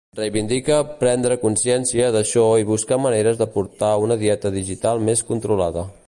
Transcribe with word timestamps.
Reivindica 0.19 0.77
prendre 1.01 1.37
consciència 1.43 2.07
d'això 2.15 2.45
i 2.63 2.67
buscar 2.71 2.99
maneres 3.03 3.39
de 3.43 3.49
portar 3.59 3.93
una 4.07 4.17
dieta 4.23 4.53
digital 4.59 5.05
més 5.11 5.25
controlada. 5.33 5.89